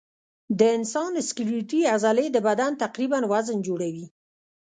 د 0.59 0.61
انسان 0.77 1.11
سکلیټي 1.27 1.81
عضلې 1.95 2.25
د 2.31 2.37
بدن 2.47 2.71
تقریباً 2.83 3.19
وزن 3.31 3.57
جوړوي. 3.67 4.05